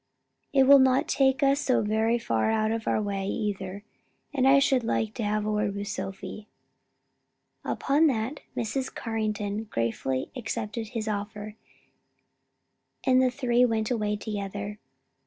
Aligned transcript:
"It 0.51 0.63
will 0.63 0.79
not 0.79 1.07
take 1.07 1.43
us 1.43 1.59
so 1.59 1.83
very 1.83 2.17
far 2.17 2.49
out 2.49 2.71
of 2.71 2.87
our 2.87 2.99
way, 2.99 3.27
either: 3.27 3.83
and 4.33 4.47
I 4.47 4.57
should 4.57 4.83
like 4.83 5.13
to 5.13 5.23
have 5.23 5.45
a 5.45 5.51
word 5.51 5.75
with 5.75 5.89
Sophie." 5.89 6.47
Upon 7.63 8.07
that 8.07 8.39
Mrs. 8.57 8.91
Carrington 8.95 9.65
gratefully 9.65 10.31
accepted 10.35 10.87
his 10.87 11.07
offer, 11.07 11.53
and 13.03 13.21
the 13.21 13.29
three 13.29 13.63
went 13.63 13.91
away 13.91 14.15
together. 14.15 14.79